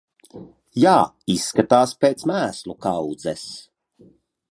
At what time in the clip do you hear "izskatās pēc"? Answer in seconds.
1.35-2.27